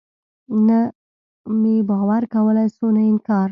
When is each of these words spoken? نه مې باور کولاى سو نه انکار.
نه 0.67 0.79
مې 1.61 1.75
باور 1.89 2.23
کولاى 2.33 2.67
سو 2.77 2.85
نه 2.95 3.01
انکار. 3.09 3.49